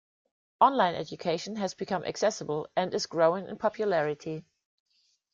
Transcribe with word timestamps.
Online 0.59 0.95
Education 0.95 1.57
has 1.57 1.75
become 1.75 2.03
accessible 2.05 2.67
and 2.75 2.91
is 2.91 3.05
growing 3.05 3.47
in 3.47 3.55
popularity. 3.55 4.43